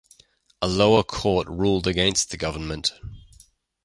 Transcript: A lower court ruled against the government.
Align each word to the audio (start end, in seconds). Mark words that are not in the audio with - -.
A 0.63 0.67
lower 0.67 1.03
court 1.03 1.47
ruled 1.47 1.85
against 1.85 2.31
the 2.31 2.37
government. 2.37 2.91